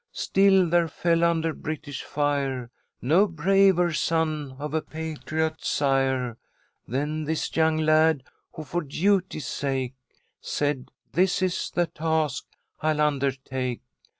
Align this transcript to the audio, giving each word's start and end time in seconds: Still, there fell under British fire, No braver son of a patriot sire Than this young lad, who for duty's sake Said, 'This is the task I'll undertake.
Still, 0.13 0.67
there 0.67 0.87
fell 0.87 1.23
under 1.23 1.53
British 1.53 2.01
fire, 2.03 2.71
No 3.03 3.27
braver 3.27 3.93
son 3.93 4.55
of 4.57 4.73
a 4.73 4.81
patriot 4.81 5.63
sire 5.63 6.39
Than 6.87 7.25
this 7.25 7.55
young 7.55 7.77
lad, 7.77 8.23
who 8.53 8.63
for 8.63 8.81
duty's 8.81 9.45
sake 9.45 9.93
Said, 10.39 10.89
'This 11.11 11.43
is 11.43 11.69
the 11.75 11.85
task 11.85 12.45
I'll 12.81 12.99
undertake. 12.99 13.81